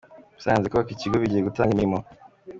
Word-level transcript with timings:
Musanze: 0.35 0.67
Kubaka 0.67 0.91
ikigo 0.93 1.15
bigiye 1.21 1.41
gutanga 1.47 1.71
imirimo. 1.73 1.99